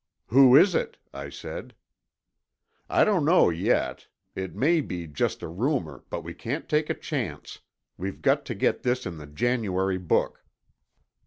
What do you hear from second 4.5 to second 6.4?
may be just a rumor, but we